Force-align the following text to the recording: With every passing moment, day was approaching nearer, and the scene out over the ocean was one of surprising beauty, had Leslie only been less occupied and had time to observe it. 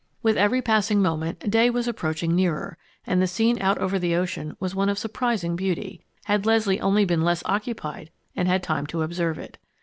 With 0.23 0.35
every 0.35 0.63
passing 0.63 0.99
moment, 0.99 1.47
day 1.51 1.69
was 1.69 1.87
approaching 1.87 2.35
nearer, 2.35 2.75
and 3.05 3.21
the 3.21 3.27
scene 3.27 3.61
out 3.61 3.77
over 3.77 3.99
the 3.99 4.15
ocean 4.15 4.57
was 4.59 4.73
one 4.73 4.89
of 4.89 4.97
surprising 4.97 5.55
beauty, 5.55 6.01
had 6.23 6.43
Leslie 6.47 6.81
only 6.81 7.05
been 7.05 7.21
less 7.21 7.43
occupied 7.45 8.09
and 8.35 8.47
had 8.47 8.63
time 8.63 8.87
to 8.87 9.03
observe 9.03 9.37
it. 9.37 9.59